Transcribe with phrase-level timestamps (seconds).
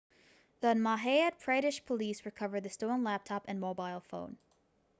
[0.61, 4.39] the madhya pradesh police recovered the stolen laptop and mobile phone